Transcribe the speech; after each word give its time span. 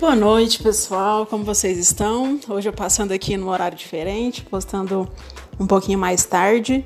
Boa 0.00 0.16
noite, 0.16 0.62
pessoal. 0.62 1.26
Como 1.26 1.44
vocês 1.44 1.76
estão? 1.76 2.40
Hoje 2.48 2.66
eu 2.66 2.72
passando 2.72 3.12
aqui 3.12 3.36
no 3.36 3.50
horário 3.50 3.76
diferente, 3.76 4.40
postando 4.40 5.06
um 5.58 5.66
pouquinho 5.66 5.98
mais 5.98 6.24
tarde. 6.24 6.82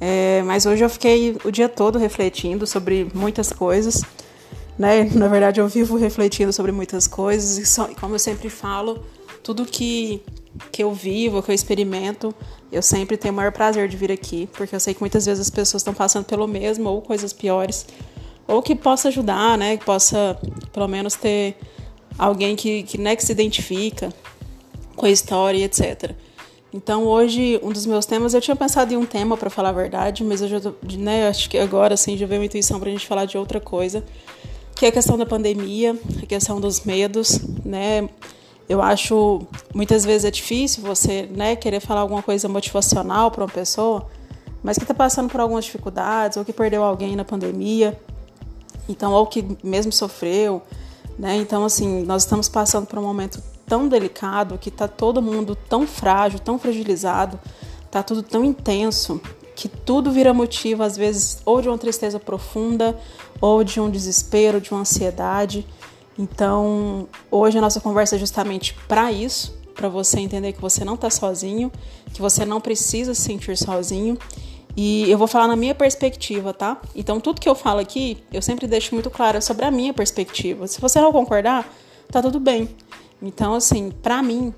É, 0.00 0.42
mas 0.42 0.66
hoje 0.66 0.84
eu 0.84 0.90
fiquei 0.90 1.36
o 1.44 1.52
dia 1.52 1.68
todo 1.68 2.00
refletindo 2.00 2.66
sobre 2.66 3.06
muitas 3.14 3.52
coisas. 3.52 4.02
Né? 4.76 5.04
Na 5.14 5.28
verdade, 5.28 5.60
eu 5.60 5.68
vivo 5.68 5.96
refletindo 5.96 6.52
sobre 6.52 6.72
muitas 6.72 7.06
coisas 7.06 7.58
e, 7.58 7.64
só, 7.64 7.86
como 7.94 8.16
eu 8.16 8.18
sempre 8.18 8.50
falo, 8.50 9.04
tudo 9.40 9.64
que, 9.64 10.20
que 10.72 10.82
eu 10.82 10.92
vivo, 10.92 11.40
que 11.40 11.52
eu 11.52 11.54
experimento, 11.54 12.34
eu 12.72 12.82
sempre 12.82 13.16
tenho 13.16 13.32
o 13.32 13.36
maior 13.36 13.52
prazer 13.52 13.88
de 13.88 13.96
vir 13.96 14.10
aqui, 14.10 14.48
porque 14.54 14.74
eu 14.74 14.80
sei 14.80 14.94
que 14.94 15.00
muitas 15.00 15.26
vezes 15.26 15.42
as 15.42 15.50
pessoas 15.50 15.82
estão 15.82 15.94
passando 15.94 16.24
pelo 16.24 16.48
mesmo 16.48 16.88
ou 16.88 17.00
coisas 17.02 17.32
piores, 17.32 17.86
ou 18.48 18.60
que 18.60 18.74
possa 18.74 19.06
ajudar, 19.08 19.56
né? 19.56 19.76
Que 19.76 19.84
possa 19.84 20.36
pelo 20.72 20.88
menos 20.88 21.14
ter 21.14 21.56
alguém 22.18 22.56
que, 22.56 22.82
que, 22.82 22.98
né, 22.98 23.14
que 23.14 23.24
se 23.24 23.32
identifica 23.32 24.12
com 24.96 25.06
a 25.06 25.10
história, 25.10 25.64
etc. 25.64 26.12
Então 26.72 27.04
hoje 27.04 27.58
um 27.62 27.72
dos 27.72 27.86
meus 27.86 28.04
temas 28.04 28.34
eu 28.34 28.40
tinha 28.40 28.56
pensado 28.56 28.92
em 28.92 28.96
um 28.96 29.06
tema 29.06 29.36
para 29.36 29.48
falar 29.48 29.70
a 29.70 29.72
verdade, 29.72 30.22
mas 30.24 30.42
eu 30.42 30.48
já 30.48 30.60
tô, 30.60 30.74
né, 30.98 31.28
acho 31.28 31.48
que 31.48 31.56
agora 31.56 31.94
assim 31.94 32.16
já 32.16 32.26
veio 32.26 32.40
uma 32.40 32.46
intuição 32.46 32.78
para 32.78 32.88
a 32.88 32.92
gente 32.92 33.06
falar 33.06 33.24
de 33.24 33.38
outra 33.38 33.60
coisa, 33.60 34.04
que 34.74 34.84
é 34.84 34.88
a 34.88 34.92
questão 34.92 35.16
da 35.16 35.24
pandemia, 35.24 35.96
a 36.22 36.26
questão 36.26 36.60
dos 36.60 36.82
medos, 36.82 37.40
né? 37.64 38.08
Eu 38.68 38.82
acho 38.82 39.40
muitas 39.74 40.04
vezes 40.04 40.26
é 40.26 40.30
difícil 40.30 40.82
você, 40.82 41.22
né, 41.22 41.56
querer 41.56 41.80
falar 41.80 42.02
alguma 42.02 42.22
coisa 42.22 42.48
motivacional 42.48 43.30
para 43.30 43.44
uma 43.44 43.50
pessoa, 43.50 44.06
mas 44.62 44.76
que 44.76 44.84
está 44.84 44.92
passando 44.92 45.30
por 45.30 45.40
algumas 45.40 45.64
dificuldades 45.64 46.36
ou 46.36 46.44
que 46.44 46.52
perdeu 46.52 46.82
alguém 46.82 47.16
na 47.16 47.24
pandemia, 47.24 47.98
então 48.86 49.12
ou 49.12 49.26
que 49.26 49.42
mesmo 49.64 49.90
sofreu, 49.90 50.60
né? 51.18 51.36
Então, 51.36 51.64
assim, 51.64 52.04
nós 52.04 52.22
estamos 52.22 52.48
passando 52.48 52.86
por 52.86 52.98
um 52.98 53.02
momento 53.02 53.42
tão 53.66 53.88
delicado 53.88 54.56
que 54.56 54.68
está 54.68 54.86
todo 54.86 55.20
mundo 55.20 55.54
tão 55.54 55.86
frágil, 55.86 56.38
tão 56.38 56.58
fragilizado, 56.58 57.38
está 57.84 58.02
tudo 58.02 58.22
tão 58.22 58.44
intenso 58.44 59.20
que 59.54 59.68
tudo 59.68 60.12
vira 60.12 60.32
motivo, 60.32 60.84
às 60.84 60.96
vezes, 60.96 61.42
ou 61.44 61.60
de 61.60 61.68
uma 61.68 61.76
tristeza 61.76 62.20
profunda, 62.20 62.96
ou 63.40 63.64
de 63.64 63.80
um 63.80 63.90
desespero, 63.90 64.60
de 64.60 64.70
uma 64.70 64.82
ansiedade. 64.82 65.66
Então, 66.16 67.08
hoje 67.30 67.58
a 67.58 67.60
nossa 67.60 67.80
conversa 67.80 68.14
é 68.14 68.18
justamente 68.18 68.74
para 68.86 69.10
isso, 69.10 69.58
para 69.74 69.88
você 69.88 70.20
entender 70.20 70.52
que 70.52 70.60
você 70.60 70.84
não 70.84 70.94
está 70.94 71.10
sozinho, 71.10 71.72
que 72.12 72.20
você 72.20 72.44
não 72.44 72.60
precisa 72.60 73.14
se 73.14 73.22
sentir 73.22 73.56
sozinho 73.56 74.16
e 74.80 75.10
eu 75.10 75.18
vou 75.18 75.26
falar 75.26 75.48
na 75.48 75.56
minha 75.56 75.74
perspectiva, 75.74 76.54
tá? 76.54 76.80
Então, 76.94 77.18
tudo 77.18 77.40
que 77.40 77.48
eu 77.48 77.54
falo 77.56 77.80
aqui, 77.80 78.16
eu 78.32 78.40
sempre 78.40 78.64
deixo 78.68 78.94
muito 78.94 79.10
claro 79.10 79.42
sobre 79.42 79.64
a 79.64 79.72
minha 79.72 79.92
perspectiva. 79.92 80.68
Se 80.68 80.80
você 80.80 81.00
não 81.00 81.10
concordar, 81.10 81.68
tá 82.12 82.22
tudo 82.22 82.38
bem. 82.38 82.76
Então, 83.20 83.54
assim, 83.54 83.90
para 83.90 84.22
mim, 84.22 84.54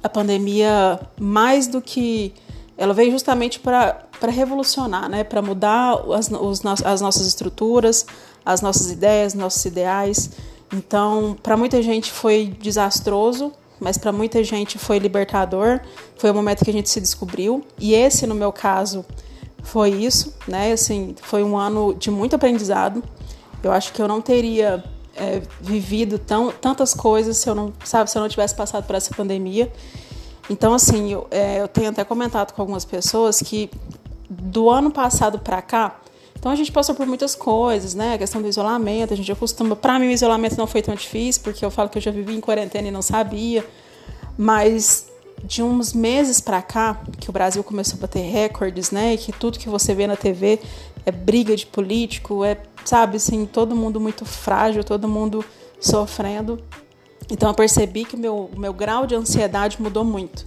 a 0.00 0.08
pandemia, 0.08 1.00
mais 1.18 1.66
do 1.66 1.82
que. 1.82 2.32
Ela 2.78 2.94
veio 2.94 3.10
justamente 3.10 3.58
para 3.58 4.06
revolucionar, 4.28 5.08
né? 5.08 5.24
Para 5.24 5.42
mudar 5.42 5.94
as, 6.14 6.30
os, 6.30 6.62
as 6.84 7.00
nossas 7.00 7.26
estruturas, 7.26 8.06
as 8.46 8.60
nossas 8.60 8.92
ideias, 8.92 9.34
nossos 9.34 9.64
ideais. 9.64 10.30
Então, 10.72 11.36
para 11.42 11.56
muita 11.56 11.82
gente 11.82 12.12
foi 12.12 12.56
desastroso, 12.60 13.52
mas 13.80 13.98
para 13.98 14.12
muita 14.12 14.44
gente 14.44 14.78
foi 14.78 15.00
libertador. 15.00 15.80
Foi 16.16 16.30
o 16.30 16.34
momento 16.34 16.64
que 16.64 16.70
a 16.70 16.72
gente 16.72 16.88
se 16.88 17.00
descobriu. 17.00 17.64
E 17.76 17.92
esse, 17.92 18.24
no 18.24 18.36
meu 18.36 18.52
caso, 18.52 19.04
foi 19.62 19.90
isso, 19.90 20.34
né? 20.46 20.72
Assim, 20.72 21.14
foi 21.22 21.42
um 21.42 21.56
ano 21.56 21.94
de 21.94 22.10
muito 22.10 22.36
aprendizado. 22.36 23.02
Eu 23.62 23.72
acho 23.72 23.92
que 23.92 24.02
eu 24.02 24.08
não 24.08 24.20
teria 24.20 24.82
é, 25.14 25.42
vivido 25.60 26.18
tão, 26.18 26.50
tantas 26.50 26.92
coisas 26.94 27.36
se 27.36 27.48
eu 27.48 27.54
não, 27.54 27.72
sabe, 27.84 28.10
se 28.10 28.18
eu 28.18 28.22
não 28.22 28.28
tivesse 28.28 28.54
passado 28.54 28.84
por 28.84 28.96
essa 28.96 29.14
pandemia. 29.14 29.72
Então, 30.50 30.74
assim, 30.74 31.12
eu, 31.12 31.26
é, 31.30 31.60
eu 31.60 31.68
tenho 31.68 31.90
até 31.90 32.04
comentado 32.04 32.52
com 32.52 32.60
algumas 32.60 32.84
pessoas 32.84 33.40
que 33.40 33.70
do 34.28 34.68
ano 34.70 34.90
passado 34.90 35.38
para 35.38 35.60
cá, 35.62 36.00
então 36.42 36.50
a 36.50 36.56
gente 36.56 36.72
passou 36.72 36.94
por 36.96 37.06
muitas 37.06 37.36
coisas, 37.36 37.94
né? 37.94 38.14
A 38.14 38.18
questão 38.18 38.42
do 38.42 38.48
isolamento, 38.48 39.14
a 39.14 39.16
gente 39.16 39.30
acostuma. 39.30 39.76
Para 39.76 39.96
mim, 40.00 40.08
o 40.08 40.10
isolamento 40.10 40.58
não 40.58 40.66
foi 40.66 40.82
tão 40.82 40.92
difícil, 40.92 41.40
porque 41.44 41.64
eu 41.64 41.70
falo 41.70 41.88
que 41.88 41.98
eu 41.98 42.02
já 42.02 42.10
vivi 42.10 42.34
em 42.34 42.40
quarentena 42.40 42.88
e 42.88 42.90
não 42.90 43.00
sabia. 43.00 43.64
Mas 44.36 45.06
de 45.44 45.62
uns 45.62 45.92
meses 45.92 46.40
para 46.40 46.62
cá, 46.62 47.00
que 47.18 47.28
o 47.28 47.32
Brasil 47.32 47.62
começou 47.64 47.98
a 47.98 48.02
bater 48.02 48.20
recordes, 48.20 48.90
né? 48.90 49.14
E 49.14 49.18
que 49.18 49.32
tudo 49.32 49.58
que 49.58 49.68
você 49.68 49.94
vê 49.94 50.06
na 50.06 50.16
TV 50.16 50.60
é 51.04 51.10
briga 51.10 51.56
de 51.56 51.66
político, 51.66 52.44
é, 52.44 52.56
sabe, 52.84 53.16
assim, 53.16 53.44
todo 53.46 53.74
mundo 53.74 54.00
muito 54.00 54.24
frágil, 54.24 54.84
todo 54.84 55.08
mundo 55.08 55.44
sofrendo. 55.80 56.62
Então 57.30 57.48
eu 57.48 57.54
percebi 57.54 58.04
que 58.04 58.14
o 58.14 58.18
meu, 58.18 58.50
meu 58.56 58.72
grau 58.72 59.06
de 59.06 59.14
ansiedade 59.14 59.80
mudou 59.80 60.04
muito. 60.04 60.46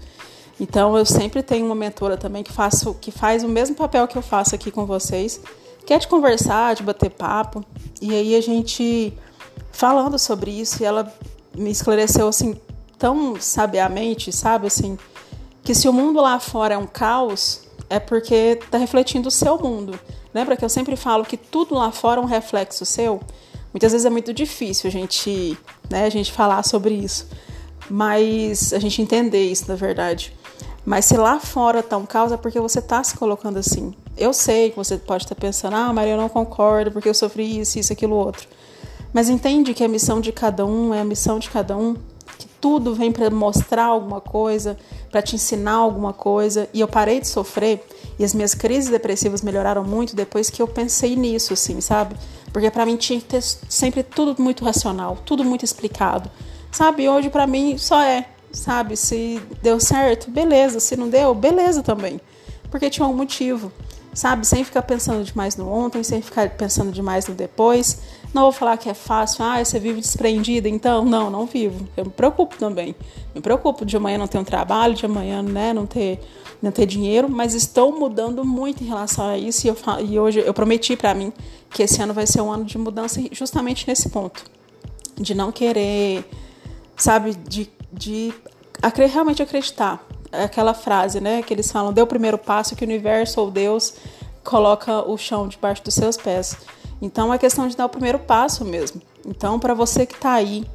Então 0.59 0.97
eu 0.97 1.06
sempre 1.06 1.44
tenho 1.44 1.66
uma 1.66 1.75
mentora 1.75 2.16
também 2.16 2.44
que, 2.44 2.51
faço, 2.51 2.94
que 2.95 3.12
faz 3.12 3.44
o 3.44 3.50
mesmo 3.50 3.75
papel 3.75 4.07
que 4.07 4.17
eu 4.17 4.22
faço 4.22 4.56
aqui 4.56 4.72
com 4.72 4.85
vocês, 4.85 5.41
que 5.85 5.94
é 5.94 5.97
de 5.97 6.07
conversar, 6.07 6.75
de 6.75 6.83
bater 6.83 7.09
papo. 7.09 7.63
E 8.01 8.13
aí 8.13 8.35
a 8.35 8.41
gente 8.41 9.13
falando 9.72 10.17
sobre 10.17 10.51
isso, 10.51 10.81
e 10.81 10.85
ela 10.85 11.13
me 11.57 11.69
esclareceu 11.69 12.27
assim 12.27 12.56
tão 12.97 13.39
sabiamente, 13.39 14.31
sabe, 14.31 14.67
assim, 14.67 14.97
que 15.63 15.73
se 15.73 15.88
o 15.88 15.94
mundo 15.94 16.22
lá 16.22 16.39
fora 16.39 16.75
é 16.75 16.78
um 16.78 16.88
caos, 16.88 17.61
é 17.89 18.00
porque 18.00 18.59
está 18.61 18.78
refletindo 18.78 19.28
o 19.28 19.31
seu 19.31 19.57
mundo. 19.57 20.00
Lembra 20.33 20.57
que 20.57 20.66
eu 20.66 20.69
sempre 20.69 20.95
falo 20.95 21.23
que 21.23 21.38
tudo 21.38 21.75
lá 21.75 21.91
fora 21.91 22.19
é 22.19 22.23
um 22.23 22.28
reflexo 22.28 22.85
seu? 22.85 23.22
Muitas 23.73 23.91
vezes 23.91 24.06
é 24.06 24.09
muito 24.09 24.33
difícil 24.33 24.88
a 24.88 24.91
gente, 24.91 25.57
né, 25.89 26.06
a 26.06 26.09
gente 26.09 26.31
falar 26.31 26.63
sobre 26.63 26.94
isso, 26.94 27.28
mas 27.89 28.73
a 28.73 28.79
gente 28.79 29.01
entender 29.01 29.45
isso, 29.50 29.66
na 29.67 29.75
verdade. 29.75 30.33
Mas 30.85 31.06
se 31.06 31.17
lá 31.17 31.39
fora 31.39 31.81
tá 31.81 31.97
um 31.97 32.06
caos, 32.06 32.31
é 32.31 32.38
porque 32.38 32.59
você 32.59 32.81
tá 32.81 33.03
se 33.03 33.17
colocando 33.17 33.57
assim. 33.57 33.94
Eu 34.16 34.31
sei 34.31 34.69
que 34.69 34.77
você 34.77 34.97
pode 34.97 35.23
estar 35.23 35.35
pensando, 35.35 35.75
ah, 35.75 35.91
Maria, 35.91 36.13
eu 36.13 36.17
não 36.17 36.29
concordo 36.29 36.91
porque 36.91 37.09
eu 37.09 37.13
sofri 37.13 37.59
isso, 37.59 37.79
isso, 37.79 37.91
aquilo, 37.91 38.16
outro. 38.16 38.47
Mas 39.12 39.29
entende 39.29 39.73
que 39.73 39.83
a 39.83 39.88
missão 39.88 40.22
de 40.22 40.31
cada 40.31 40.66
um 40.66 40.94
é 40.94 41.01
a 41.01 41.06
missão 41.06 41.39
de 41.39 41.50
cada 41.50 41.75
um 41.75 41.95
tudo 42.66 42.96
vem 42.96 43.12
para 43.12 43.30
mostrar 43.30 43.86
alguma 43.86 44.20
coisa, 44.20 44.76
para 45.12 45.22
te 45.22 45.36
ensinar 45.36 45.74
alguma 45.74 46.12
coisa. 46.12 46.68
E 46.74 46.80
eu 46.80 46.88
parei 46.88 47.20
de 47.20 47.28
sofrer 47.28 47.86
e 48.18 48.26
as 48.26 48.34
minhas 48.34 48.56
crises 48.56 48.90
depressivas 48.90 49.44
melhoraram 49.44 49.84
muito 49.84 50.16
depois 50.16 50.50
que 50.50 50.64
eu 50.64 50.68
pensei 50.68 51.16
nisso, 51.16 51.54
assim, 51.54 51.80
sabe? 51.80 52.16
Porque 52.52 52.72
para 52.72 52.84
mim 52.84 52.96
tinha 52.96 53.20
que 53.20 53.28
ter 53.28 53.42
sempre 53.44 54.02
tudo 54.02 54.42
muito 54.42 54.66
racional, 54.66 55.16
tudo 55.24 55.44
muito 55.44 55.64
explicado. 55.64 56.28
Sabe? 56.72 57.08
Hoje 57.08 57.30
para 57.30 57.46
mim 57.46 57.78
só 57.78 58.02
é, 58.02 58.25
sabe? 58.52 58.98
Se 58.98 59.40
deu 59.62 59.80
certo, 59.80 60.31
beleza. 60.31 60.80
Se 60.80 60.98
não 60.98 61.08
deu, 61.08 61.36
beleza 61.36 61.84
também. 61.84 62.20
Porque 62.72 62.90
tinha 62.90 63.08
um 63.08 63.14
motivo 63.14 63.72
sabe? 64.12 64.48
Sem 64.48 64.64
ficar 64.64 64.81
pensando 64.81 65.24
demais 65.24 65.58
no 65.58 65.70
ontem, 65.70 66.02
sem 66.02 66.22
ficar 66.22 66.50
pensando 66.52 66.92
demais 66.92 67.28
no 67.28 67.36
depois. 67.36 68.00
Não 68.35 68.41
vou 68.41 68.51
falar 68.51 68.75
que 68.75 68.90
é 68.90 68.94
fácil, 68.94 69.46
ah, 69.46 69.63
você 69.63 69.79
vive 69.79 70.01
desprendida, 70.01 70.68
então. 70.68 71.06
Não, 71.06 71.29
não 71.29 71.46
vivo. 71.46 71.88
Eu 71.96 72.03
me 72.03 72.12
preocupo 72.12 72.57
também. 72.57 72.94
Me 73.34 73.40
preocupo 73.40 73.85
de 73.85 73.96
amanhã 73.96 74.18
não 74.18 74.28
ter 74.28 74.38
um 74.38 74.44
trabalho, 74.44 74.94
de 74.94 75.06
amanhã 75.06 75.41
né, 75.41 75.72
não, 75.72 75.85
ter, 75.85 76.19
não 76.62 76.69
ter 76.69 76.85
dinheiro, 76.85 77.29
mas 77.29 77.53
estou 77.53 77.97
mudando 77.97 78.44
muito 78.44 78.84
em 78.84 78.88
relação 78.88 79.25
a 79.25 79.38
isso. 79.38 79.66
E, 79.66 79.69
eu, 79.69 79.78
e 80.06 80.19
hoje 80.19 80.44
eu 80.45 80.53
prometi 80.53 80.97
para 80.97 81.13
mim 81.13 81.31
que 81.69 81.84
esse 81.84 82.01
ano 82.01 82.13
vai 82.13 82.28
ser 82.28 82.41
um 82.41 82.51
ano 82.51 82.66
de 82.66 82.78
mudança 82.78 83.22
justamente 83.31 83.88
nesse 83.88 84.09
ponto. 84.09 84.44
De 85.16 85.34
não 85.34 85.50
querer, 85.50 86.29
sabe, 86.97 87.35
de, 87.35 87.69
de 87.94 88.34
realmente 89.13 89.41
acreditar 89.41 90.06
aquela 90.29 90.74
frase, 90.74 91.22
né, 91.22 91.41
que 91.41 91.53
eles 91.53 91.72
falam, 91.72 91.94
dê 91.94 92.01
o 92.01 92.07
primeiro 92.07 92.38
passo 92.38 92.75
que 92.75 92.84
o 92.84 92.85
universo 92.85 93.40
ou 93.40 93.50
Deus 93.50 93.94
coloca 94.44 95.09
o 95.09 95.18
chão 95.18 95.47
debaixo 95.47 95.81
dos 95.85 95.94
seus 95.94 96.18
pés. 96.18 96.57
Então 97.01 97.33
é 97.33 97.38
questão 97.38 97.67
de 97.67 97.75
dar 97.75 97.86
o 97.86 97.89
primeiro 97.89 98.19
passo 98.19 98.63
mesmo. 98.63 99.01
Então, 99.25 99.59
para 99.59 99.74
você 99.74 100.06
que 100.06 100.13
está 100.13 100.33
aí 100.33 100.65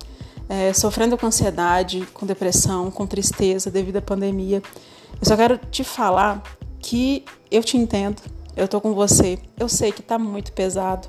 é, 0.48 0.72
sofrendo 0.72 1.16
com 1.16 1.26
ansiedade, 1.26 2.06
com 2.12 2.26
depressão, 2.26 2.90
com 2.90 3.06
tristeza 3.06 3.70
devido 3.70 3.96
à 3.96 4.02
pandemia, 4.02 4.62
eu 5.12 5.26
só 5.26 5.36
quero 5.36 5.58
te 5.70 5.84
falar 5.84 6.42
que 6.80 7.24
eu 7.50 7.62
te 7.62 7.76
entendo, 7.76 8.20
eu 8.60 8.68
tô 8.68 8.80
com 8.80 8.92
você, 8.92 9.38
eu 9.58 9.68
sei 9.68 9.90
que 9.90 10.00
está 10.00 10.18
muito 10.18 10.52
pesado, 10.52 11.08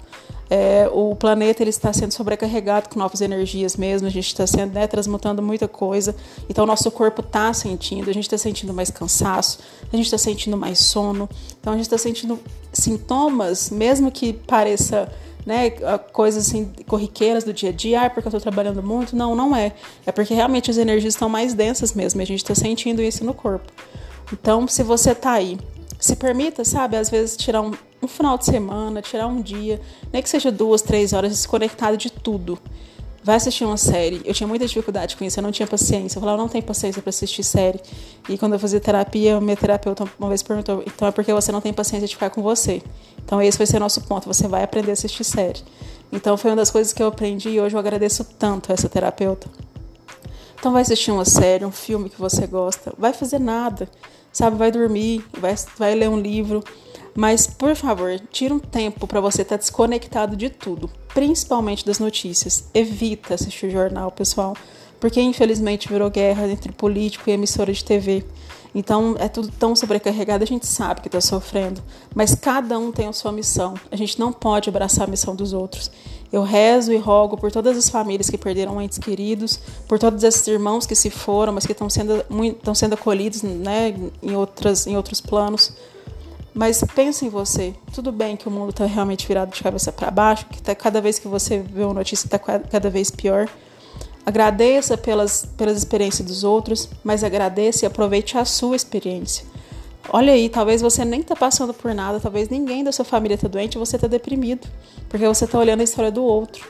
é, 0.50 0.90
o 0.92 1.16
planeta 1.16 1.64
ele 1.64 1.70
está 1.70 1.94
sendo 1.94 2.14
sobrecarregado 2.14 2.90
com 2.90 3.00
novas 3.00 3.22
energias 3.22 3.76
mesmo, 3.78 4.08
a 4.08 4.12
gente 4.12 4.28
está 4.28 4.48
sendo 4.48 4.74
né, 4.74 4.88
transmutando 4.88 5.42
muita 5.42 5.68
coisa, 5.68 6.16
então 6.50 6.64
o 6.64 6.68
nosso 6.68 6.90
corpo 6.92 7.22
está 7.22 7.54
sentindo, 7.54 8.10
a 8.10 8.14
gente 8.14 8.24
está 8.24 8.38
sentindo 8.38 8.74
mais 8.74 8.90
cansaço, 8.90 9.60
a 9.92 9.96
gente 9.96 10.06
está 10.06 10.18
sentindo 10.18 10.58
mais 10.58 10.80
sono, 10.80 11.30
então 11.60 11.74
a 11.74 11.76
gente 11.76 11.86
está 11.86 11.98
sentindo 11.98 12.40
sintomas, 12.72 13.70
mesmo 13.70 14.12
que 14.12 14.34
pareça 14.34 15.12
né, 15.46 15.70
coisas 16.12 16.48
assim 16.48 16.72
corriqueiras 16.88 17.44
do 17.44 17.54
dia 17.54 17.70
a 17.70 17.74
dia, 17.74 18.02
ah, 18.04 18.10
porque 18.10 18.28
eu 18.28 18.30
estou 18.30 18.42
trabalhando 18.42 18.82
muito, 18.82 19.16
não, 19.16 19.36
não 19.36 19.56
é, 19.56 19.74
é 20.06 20.12
porque 20.12 20.34
realmente 20.34 20.72
as 20.72 20.78
energias 20.78 21.14
estão 21.14 21.28
mais 21.28 21.54
densas 21.54 21.94
mesmo, 21.94 22.22
e 22.22 22.24
a 22.24 22.28
gente 22.28 22.44
está 22.44 22.56
sentindo 22.56 23.02
isso 23.02 23.26
no 23.26 23.34
corpo. 23.34 23.72
Então, 24.32 24.68
se 24.68 24.84
você 24.84 25.12
está 25.12 25.32
aí 25.32 25.58
se 26.02 26.16
permita, 26.16 26.66
sabe, 26.66 26.98
às 26.98 27.10
vezes 27.10 27.38
tirar 27.38 27.62
um, 27.62 27.72
um, 28.02 28.08
final 28.08 28.38
de 28.38 28.46
semana, 28.46 29.02
tirar 29.02 29.28
um 29.28 29.40
dia, 29.40 29.80
nem 30.12 30.22
que 30.22 30.28
seja 30.28 30.52
duas, 30.52 30.82
três 30.82 31.14
horas 31.14 31.32
desconectado 31.32 31.96
de 31.96 32.12
tudo. 32.12 32.58
vai 33.24 33.36
assistir 33.36 33.64
uma 33.66 33.78
série. 33.78 34.20
Eu 34.26 34.34
tinha 34.34 34.48
muita 34.48 34.66
dificuldade 34.66 35.16
com 35.16 35.24
isso, 35.24 35.40
eu 35.40 35.44
não 35.44 35.52
tinha 35.52 35.68
paciência. 35.68 36.18
Eu 36.18 36.22
falava, 36.22 36.40
eu 36.40 36.42
não 36.42 36.50
tenho 36.50 36.64
paciência 36.64 37.02
para 37.04 37.12
assistir 37.12 37.44
série. 37.44 37.80
E 38.28 38.36
quando 38.36 38.54
eu 38.54 38.60
fazia 38.60 38.80
terapia, 38.80 39.40
minha 39.40 39.56
terapeuta 39.56 40.06
uma 40.18 40.28
vez 40.28 40.42
perguntou: 40.42 40.84
então 40.86 41.08
é 41.08 41.12
porque 41.12 41.32
você 41.32 41.52
não 41.52 41.62
tem 41.62 41.72
paciência 41.72 42.08
de 42.08 42.16
ficar 42.16 42.32
com 42.32 42.42
você. 42.42 42.82
Então 43.24 43.40
esse 43.40 43.58
vai 43.60 43.68
ser 43.68 43.80
nosso 43.80 44.02
ponto, 44.02 44.26
você 44.26 44.48
vai 44.48 44.64
aprender 44.64 44.90
a 44.90 44.94
assistir 44.94 45.24
série. 45.24 45.62
Então 46.12 46.36
foi 46.36 46.50
uma 46.50 46.58
das 46.58 46.72
coisas 46.72 46.92
que 46.94 47.02
eu 47.02 47.08
aprendi 47.08 47.50
e 47.50 47.62
hoje 47.62 47.76
eu 47.76 47.80
agradeço 47.80 48.24
tanto 48.40 48.72
a 48.72 48.74
essa 48.74 48.90
terapeuta. 48.90 49.48
Então 50.62 50.72
vai 50.74 50.84
assistir 50.84 51.10
uma 51.10 51.26
série, 51.26 51.66
um 51.66 51.72
filme 51.72 52.08
que 52.08 52.20
você 52.20 52.46
gosta, 52.46 52.94
vai 52.96 53.12
fazer 53.14 53.40
nada, 53.40 53.90
sabe? 54.32 54.58
Vai 54.58 54.72
dormir, 54.72 55.26
vai, 55.36 55.56
vai 55.76 55.96
ler 55.96 56.08
um 56.08 56.20
livro. 56.20 56.64
Mas, 57.16 57.48
por 57.48 57.76
favor, 57.76 58.20
tira 58.32 58.54
um 58.54 58.60
tempo 58.60 59.08
para 59.08 59.20
você 59.20 59.42
estar 59.42 59.56
tá 59.56 59.60
desconectado 59.60 60.36
de 60.36 60.52
tudo, 60.52 60.88
principalmente 61.16 61.84
das 61.84 61.98
notícias. 61.98 62.66
Evita 62.76 63.34
assistir 63.34 63.72
jornal, 63.72 64.12
pessoal, 64.12 64.56
porque 65.02 65.20
infelizmente 65.20 65.90
virou 65.90 66.10
guerra 66.12 66.48
entre 66.48 66.72
político 66.72 67.28
e 67.28 67.34
emissora 67.34 67.74
de 67.74 67.84
TV. 67.84 68.24
Então 68.74 69.16
é 69.20 69.28
tudo 69.28 69.50
tão 69.50 69.76
sobrecarregado, 69.76 70.44
a 70.44 70.48
gente 70.48 70.66
sabe 70.66 71.02
que 71.02 71.10
está 71.10 71.20
sofrendo, 71.20 71.84
mas 72.16 72.34
cada 72.34 72.80
um 72.80 72.92
tem 72.92 73.08
a 73.08 73.12
sua 73.12 73.32
missão. 73.32 73.74
A 73.92 73.96
gente 73.98 74.18
não 74.18 74.32
pode 74.32 74.70
abraçar 74.70 75.06
a 75.06 75.12
missão 75.12 75.36
dos 75.36 75.52
outros. 75.52 75.92
Eu 76.32 76.44
rezo 76.44 76.94
e 76.94 76.98
rogo 76.98 77.36
por 77.36 77.52
todas 77.52 77.78
as 77.78 77.90
famílias 77.90 78.30
que 78.30 78.38
perderam 78.38 78.82
entes 78.82 78.98
queridos, 78.98 79.60
por 79.88 80.00
todos 80.00 80.24
esses 80.24 80.48
irmãos 80.48 80.86
que 80.86 80.96
se 80.96 81.10
foram, 81.10 81.52
mas 81.52 81.66
que 81.66 81.74
estão 81.74 81.90
sendo, 81.90 82.24
sendo 82.74 82.94
acolhidos 82.94 83.42
né, 83.42 83.94
em, 84.24 84.36
outras, 84.36 84.88
em 84.88 84.96
outros 84.96 85.20
planos. 85.20 85.74
Mas 86.54 86.82
pense 86.96 87.26
em 87.26 87.30
você. 87.30 87.74
Tudo 87.94 88.12
bem 88.12 88.38
que 88.38 88.48
o 88.48 88.52
mundo 88.52 88.70
está 88.70 88.86
realmente 88.86 89.28
virado 89.28 89.52
de 89.52 89.62
cabeça 89.62 89.92
para 89.92 90.10
baixo, 90.12 90.46
que 90.46 90.62
tá, 90.62 90.74
cada 90.74 91.02
vez 91.02 91.20
que 91.20 91.28
você 91.28 91.60
vê 91.60 91.84
uma 91.84 91.96
notícia 91.96 92.28
está 92.28 92.40
cada 92.40 92.90
vez 92.90 93.12
pior. 93.12 93.50
Agradeça 94.32 94.98
pelas, 94.98 95.46
pelas 95.58 95.78
experiências 95.78 96.26
dos 96.26 96.46
outros, 96.46 96.88
mas 97.04 97.22
agradeça 97.22 97.84
e 97.84 97.86
aproveite 97.86 98.38
a 98.38 98.46
sua 98.46 98.78
experiência. 98.78 99.46
Olha 100.10 100.32
aí, 100.32 100.48
talvez 100.48 100.82
você 100.82 101.04
nem 101.04 101.20
está 101.20 101.36
passando 101.36 101.74
por 101.74 101.94
nada, 101.94 102.18
talvez 102.18 102.48
ninguém 102.48 102.82
da 102.82 102.94
sua 102.94 103.04
família 103.04 103.36
está 103.36 103.50
doente 103.50 103.76
e 103.76 103.78
você 103.78 103.98
está 103.98 104.08
deprimido, 104.08 104.70
porque 105.10 105.28
você 105.28 105.44
está 105.44 105.60
olhando 105.60 105.82
a 105.82 105.84
história 105.84 106.10
do 106.10 106.24
outro. 106.24 106.66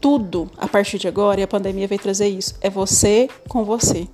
Tudo 0.00 0.50
a 0.56 0.66
partir 0.66 0.96
de 0.96 1.06
agora, 1.06 1.38
e 1.40 1.42
a 1.42 1.46
pandemia 1.46 1.86
veio 1.86 2.00
trazer 2.00 2.28
isso, 2.28 2.54
é 2.62 2.70
você 2.70 3.28
com 3.50 3.64
você. 3.64 4.08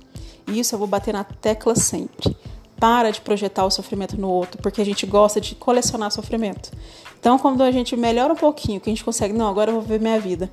E 0.45 0.59
isso 0.59 0.75
eu 0.75 0.79
vou 0.79 0.87
bater 0.87 1.13
na 1.13 1.23
tecla 1.23 1.77
sempre 1.77 2.35
para 2.77 3.09
de 3.09 3.21
projetar 3.21 3.63
o 3.63 3.71
sofrimento 3.71 4.19
no 4.19 4.27
outro, 4.27 4.61
porque 4.61 4.81
a 4.81 4.85
gente 4.85 5.05
gosta 5.05 5.39
de 5.39 5.55
colecionar 5.55 6.11
sofrimento. 6.11 6.71
Então, 7.17 7.39
quando 7.39 7.63
a 7.63 7.71
gente 7.71 7.95
melhora 7.95 8.33
um 8.33 8.35
pouquinho, 8.35 8.81
que 8.81 8.89
a 8.89 8.91
gente 8.91 9.05
consegue, 9.05 9.33
não, 9.33 9.47
agora 9.47 9.69
eu 9.69 9.75
vou 9.75 9.81
viver 9.81 10.01
minha 10.01 10.19
vida. 10.19 10.51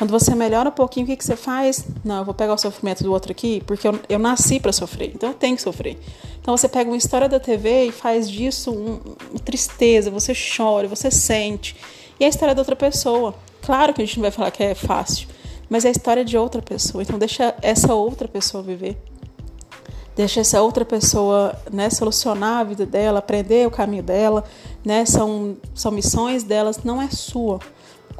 Quando 0.00 0.12
você 0.12 0.34
melhora 0.34 0.70
um 0.70 0.72
pouquinho, 0.72 1.04
o 1.04 1.08
que, 1.10 1.14
que 1.14 1.22
você 1.22 1.36
faz? 1.36 1.84
Não, 2.02 2.20
eu 2.20 2.24
vou 2.24 2.32
pegar 2.32 2.54
o 2.54 2.56
sofrimento 2.56 3.04
do 3.04 3.12
outro 3.12 3.32
aqui, 3.32 3.62
porque 3.66 3.86
eu, 3.86 4.00
eu 4.08 4.18
nasci 4.18 4.58
para 4.58 4.72
sofrer, 4.72 5.12
então 5.14 5.28
eu 5.28 5.34
tenho 5.34 5.54
que 5.54 5.60
sofrer. 5.60 5.98
Então 6.40 6.56
você 6.56 6.70
pega 6.70 6.88
uma 6.88 6.96
história 6.96 7.28
da 7.28 7.38
TV 7.38 7.84
e 7.84 7.92
faz 7.92 8.26
disso 8.26 8.70
um, 8.70 8.98
uma 9.28 9.38
tristeza, 9.44 10.10
você 10.10 10.32
chora, 10.32 10.88
você 10.88 11.10
sente. 11.10 11.76
E 12.18 12.24
é 12.24 12.26
a 12.28 12.30
história 12.30 12.54
da 12.54 12.62
outra 12.62 12.74
pessoa. 12.74 13.34
Claro 13.60 13.92
que 13.92 14.00
a 14.00 14.04
gente 14.06 14.16
não 14.16 14.22
vai 14.22 14.30
falar 14.30 14.50
que 14.50 14.62
é 14.62 14.74
fácil, 14.74 15.28
mas 15.68 15.84
é 15.84 15.88
a 15.88 15.90
história 15.90 16.24
de 16.24 16.34
outra 16.34 16.62
pessoa. 16.62 17.02
Então 17.02 17.18
deixa 17.18 17.54
essa 17.60 17.92
outra 17.92 18.26
pessoa 18.26 18.62
viver 18.62 18.96
deixa 20.16 20.40
essa 20.40 20.60
outra 20.60 20.84
pessoa 20.84 21.54
né, 21.72 21.88
solucionar 21.88 22.60
a 22.60 22.64
vida 22.64 22.84
dela, 22.84 23.20
aprender 23.20 23.66
o 23.66 23.70
caminho 23.70 24.02
dela, 24.02 24.44
né, 24.84 25.06
são, 25.06 25.56
são 25.74 25.90
missões 25.90 26.42
delas, 26.42 26.82
não 26.84 27.00
é 27.00 27.08
sua. 27.08 27.58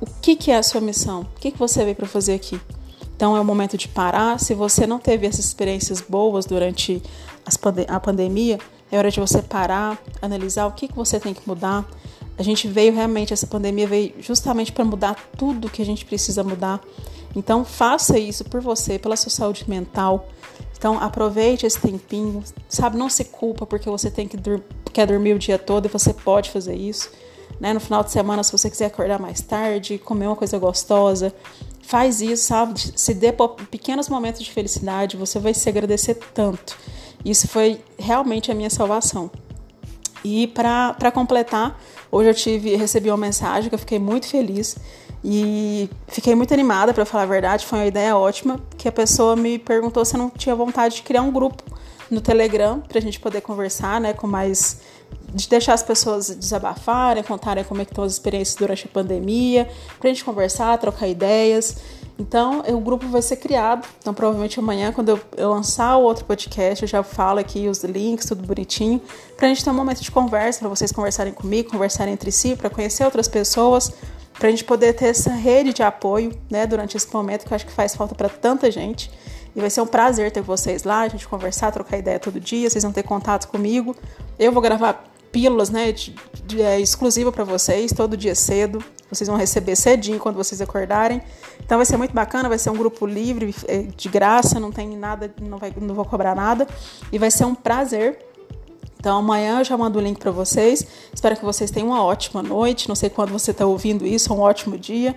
O 0.00 0.06
que, 0.22 0.34
que 0.34 0.50
é 0.50 0.56
a 0.56 0.62
sua 0.62 0.80
missão? 0.80 1.22
O 1.36 1.40
que, 1.40 1.50
que 1.50 1.58
você 1.58 1.84
veio 1.84 1.96
para 1.96 2.06
fazer 2.06 2.34
aqui? 2.34 2.58
Então 3.14 3.36
é 3.36 3.40
o 3.40 3.44
momento 3.44 3.76
de 3.76 3.86
parar. 3.86 4.40
Se 4.40 4.54
você 4.54 4.86
não 4.86 4.98
teve 4.98 5.26
essas 5.26 5.44
experiências 5.44 6.00
boas 6.00 6.46
durante 6.46 7.02
pande 7.60 7.84
a 7.86 8.00
pandemia, 8.00 8.58
é 8.90 8.96
hora 8.96 9.10
de 9.10 9.20
você 9.20 9.42
parar, 9.42 10.02
analisar 10.22 10.66
o 10.66 10.72
que, 10.72 10.88
que 10.88 10.96
você 10.96 11.20
tem 11.20 11.34
que 11.34 11.46
mudar. 11.46 11.86
A 12.38 12.42
gente 12.42 12.66
veio 12.66 12.94
realmente, 12.94 13.34
essa 13.34 13.46
pandemia 13.46 13.86
veio 13.86 14.14
justamente 14.20 14.72
para 14.72 14.86
mudar 14.86 15.16
tudo 15.36 15.68
que 15.68 15.82
a 15.82 15.84
gente 15.84 16.06
precisa 16.06 16.42
mudar. 16.42 16.80
Então 17.36 17.62
faça 17.62 18.18
isso 18.18 18.44
por 18.44 18.62
você, 18.62 18.98
pela 18.98 19.16
sua 19.16 19.30
saúde 19.30 19.68
mental. 19.68 20.28
Então 20.78 20.98
aproveite 20.98 21.66
esse 21.66 21.78
tempinho, 21.78 22.42
sabe? 22.70 22.96
Não 22.96 23.10
se 23.10 23.26
culpa 23.26 23.66
porque 23.66 23.90
você 23.90 24.10
tem 24.10 24.26
que 24.26 24.38
dur 24.38 24.62
quer 24.94 25.06
dormir 25.06 25.34
o 25.34 25.38
dia 25.38 25.58
todo 25.58 25.86
e 25.86 25.88
você 25.88 26.14
pode 26.14 26.50
fazer 26.50 26.74
isso. 26.74 27.10
Né? 27.60 27.74
No 27.74 27.80
final 27.80 28.02
de 28.02 28.10
semana, 28.10 28.42
se 28.42 28.50
você 28.50 28.70
quiser 28.70 28.86
acordar 28.86 29.20
mais 29.20 29.42
tarde, 29.42 29.98
comer 29.98 30.26
uma 30.26 30.36
coisa 30.36 30.58
gostosa, 30.58 31.32
faz 31.82 32.22
isso, 32.22 32.44
sabe? 32.44 32.80
Se 32.96 33.12
dê 33.12 33.34
pequenos 33.70 34.08
momentos 34.08 34.40
de 34.42 34.50
felicidade, 34.50 35.16
você 35.16 35.38
vai 35.38 35.52
se 35.52 35.68
agradecer 35.68 36.14
tanto. 36.32 36.78
Isso 37.22 37.46
foi 37.46 37.80
realmente 37.98 38.50
a 38.50 38.54
minha 38.54 38.70
salvação. 38.70 39.30
E 40.24 40.46
para 40.46 41.12
completar, 41.12 41.78
hoje 42.10 42.30
eu 42.30 42.34
tive 42.34 42.76
recebi 42.76 43.10
uma 43.10 43.16
mensagem 43.16 43.68
que 43.68 43.74
eu 43.74 43.78
fiquei 43.78 43.98
muito 43.98 44.26
feliz 44.26 44.76
e 45.22 45.88
fiquei 46.08 46.34
muito 46.34 46.54
animada, 46.54 46.94
para 46.94 47.04
falar 47.04 47.24
a 47.24 47.26
verdade, 47.26 47.66
foi 47.66 47.78
uma 47.80 47.86
ideia 47.86 48.16
ótima, 48.16 48.58
que 48.78 48.88
a 48.88 48.92
pessoa 48.92 49.36
me 49.36 49.58
perguntou 49.58 50.02
se 50.04 50.14
eu 50.14 50.18
não 50.18 50.30
tinha 50.30 50.54
vontade 50.54 50.96
de 50.96 51.02
criar 51.02 51.20
um 51.20 51.30
grupo 51.30 51.62
no 52.10 52.20
Telegram 52.20 52.80
para 52.80 52.98
a 52.98 53.02
gente 53.02 53.20
poder 53.20 53.40
conversar, 53.40 54.00
né, 54.00 54.12
com 54.12 54.26
mais 54.26 54.80
de 55.32 55.48
deixar 55.48 55.74
as 55.74 55.82
pessoas 55.82 56.28
desabafarem, 56.30 57.22
contarem 57.22 57.62
como 57.64 57.80
é 57.80 57.84
que 57.84 57.92
estão 57.92 58.04
as 58.04 58.12
experiências 58.12 58.56
durante 58.56 58.86
a 58.86 58.88
pandemia, 58.88 59.68
para 59.98 60.10
a 60.10 60.12
gente 60.12 60.24
conversar, 60.24 60.76
trocar 60.78 61.06
ideias. 61.06 61.76
Então, 62.18 62.62
o 62.68 62.80
grupo 62.80 63.06
vai 63.06 63.22
ser 63.22 63.36
criado. 63.36 63.86
Então, 64.00 64.12
provavelmente 64.12 64.58
amanhã, 64.58 64.92
quando 64.92 65.10
eu, 65.10 65.20
eu 65.36 65.50
lançar 65.50 65.96
o 65.96 66.02
outro 66.02 66.24
podcast, 66.24 66.82
eu 66.82 66.88
já 66.88 67.02
falo 67.02 67.38
aqui 67.38 67.68
os 67.68 67.82
links, 67.84 68.26
tudo 68.26 68.46
bonitinho, 68.46 69.00
para 69.36 69.46
a 69.46 69.48
gente 69.48 69.64
ter 69.64 69.70
um 69.70 69.74
momento 69.74 70.02
de 70.02 70.10
conversa, 70.10 70.60
para 70.60 70.68
vocês 70.68 70.92
conversarem 70.92 71.32
comigo, 71.32 71.70
conversarem 71.70 72.12
entre 72.12 72.30
si, 72.30 72.56
para 72.56 72.68
conhecer 72.68 73.04
outras 73.04 73.26
pessoas, 73.26 73.92
para 74.34 74.48
a 74.48 74.50
gente 74.50 74.64
poder 74.64 74.94
ter 74.94 75.06
essa 75.06 75.30
rede 75.30 75.72
de 75.72 75.82
apoio, 75.82 76.36
né, 76.50 76.66
durante 76.66 76.96
esse 76.96 77.12
momento 77.12 77.46
que 77.46 77.52
eu 77.52 77.56
acho 77.56 77.66
que 77.66 77.72
faz 77.72 77.94
falta 77.94 78.14
para 78.14 78.28
tanta 78.28 78.70
gente. 78.70 79.10
E 79.54 79.60
vai 79.60 79.70
ser 79.70 79.80
um 79.80 79.86
prazer 79.86 80.30
ter 80.30 80.40
vocês 80.40 80.84
lá, 80.84 81.00
a 81.00 81.08
gente 81.08 81.26
conversar, 81.26 81.72
trocar 81.72 81.98
ideia 81.98 82.18
todo 82.18 82.38
dia, 82.38 82.68
vocês 82.68 82.84
vão 82.84 82.92
ter 82.92 83.02
contato 83.02 83.48
comigo. 83.48 83.96
Eu 84.38 84.52
vou 84.52 84.62
gravar 84.62 85.04
pílulas, 85.32 85.70
né, 85.70 85.92
de, 85.92 86.14
de, 86.44 86.60
é, 86.60 86.80
exclusiva 86.80 87.30
para 87.30 87.44
vocês, 87.44 87.92
todo 87.92 88.16
dia 88.16 88.34
cedo. 88.34 88.82
Vocês 89.10 89.28
vão 89.28 89.36
receber 89.36 89.76
cedinho 89.76 90.18
quando 90.18 90.36
vocês 90.36 90.60
acordarem. 90.60 91.20
Então 91.64 91.78
vai 91.78 91.86
ser 91.86 91.96
muito 91.96 92.14
bacana, 92.14 92.48
vai 92.48 92.58
ser 92.58 92.70
um 92.70 92.76
grupo 92.76 93.06
livre, 93.06 93.54
é, 93.66 93.82
de 93.82 94.08
graça, 94.08 94.60
não 94.60 94.70
tem 94.70 94.96
nada, 94.96 95.32
não, 95.40 95.58
vai, 95.58 95.72
não 95.80 95.94
vou 95.94 96.04
cobrar 96.04 96.34
nada. 96.34 96.66
E 97.12 97.18
vai 97.18 97.30
ser 97.30 97.44
um 97.44 97.54
prazer 97.54 98.30
então 99.00 99.16
amanhã 99.16 99.60
eu 99.60 99.64
já 99.64 99.78
mando 99.78 99.98
o 99.98 100.02
link 100.02 100.18
para 100.18 100.30
vocês. 100.30 100.86
Espero 101.12 101.34
que 101.34 101.42
vocês 101.42 101.70
tenham 101.70 101.88
uma 101.88 102.04
ótima 102.04 102.42
noite. 102.42 102.86
Não 102.86 102.94
sei 102.94 103.08
quando 103.08 103.30
você 103.30 103.50
está 103.50 103.64
ouvindo 103.64 104.06
isso, 104.06 104.32
um 104.32 104.40
ótimo 104.40 104.76
dia. 104.76 105.16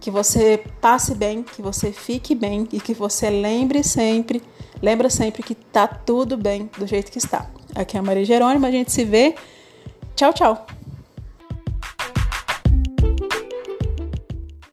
Que 0.00 0.10
você 0.10 0.62
passe 0.80 1.14
bem, 1.14 1.42
que 1.42 1.62
você 1.62 1.92
fique 1.92 2.34
bem 2.34 2.68
e 2.72 2.80
que 2.80 2.94
você 2.94 3.30
lembre 3.30 3.82
sempre, 3.82 4.42
lembra 4.82 5.10
sempre 5.10 5.42
que 5.42 5.54
tá 5.54 5.86
tudo 5.86 6.36
bem 6.36 6.70
do 6.78 6.86
jeito 6.86 7.10
que 7.10 7.18
está. 7.18 7.50
Aqui 7.74 7.96
é 7.96 8.00
a 8.00 8.02
Maria 8.02 8.24
Jerônimo, 8.24 8.66
a 8.66 8.70
gente 8.70 8.92
se 8.92 9.04
vê. 9.04 9.34
Tchau, 10.14 10.32
tchau. 10.32 10.75